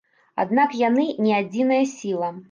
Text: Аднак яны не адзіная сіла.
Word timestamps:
Аднак 0.43 0.71
яны 0.79 1.05
не 1.25 1.33
адзіная 1.41 1.83
сіла. 1.91 2.31